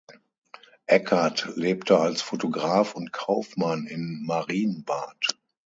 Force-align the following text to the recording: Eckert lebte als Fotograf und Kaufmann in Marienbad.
Eckert 0.87 1.51
lebte 1.57 1.95
als 1.99 2.23
Fotograf 2.23 2.95
und 2.95 3.13
Kaufmann 3.13 3.85
in 3.85 4.23
Marienbad. 4.25 5.27